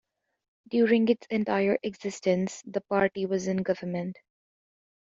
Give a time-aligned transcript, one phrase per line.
[0.67, 4.17] During its entire existence, the party was in government.